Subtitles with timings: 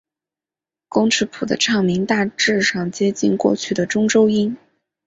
[0.89, 4.57] 工尺谱的唱名大致上接近过去的中州音。